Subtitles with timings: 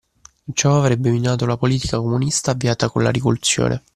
[0.53, 3.83] Ciò avrebbe minato la politica comunista avviata con la rivoluzione.